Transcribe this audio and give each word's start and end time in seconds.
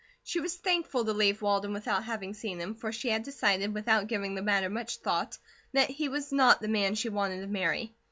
She 0.23 0.39
was 0.39 0.55
thankful 0.55 1.05
to 1.05 1.13
leave 1.13 1.43
Walden 1.43 1.73
without 1.73 2.05
having 2.05 2.33
seen 2.33 2.59
him, 2.59 2.73
for 2.73 2.91
she 2.91 3.09
had 3.09 3.21
decided, 3.21 3.75
without 3.75 4.07
giving 4.07 4.33
the 4.33 4.41
matter 4.41 4.67
much 4.67 4.97
thought, 4.97 5.37
that 5.73 5.91
he 5.91 6.09
was 6.09 6.31
not 6.31 6.59
the 6.59 6.67
man 6.67 6.95
she 6.95 7.09
wanted 7.09 7.41
to 7.41 7.47
marry. 7.47 7.93